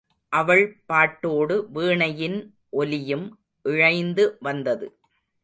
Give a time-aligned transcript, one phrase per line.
[0.33, 2.39] அவள் பாட்டோடு வீணையின்
[2.69, 3.27] ஒலியும்
[3.65, 4.87] இழைந்து வந்தது.